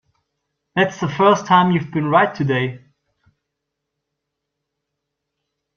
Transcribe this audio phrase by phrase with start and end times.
[0.75, 2.83] That's the first time you've been right today.